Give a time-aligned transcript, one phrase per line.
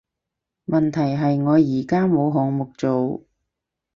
[0.65, 3.23] 問題係我而家冇項目做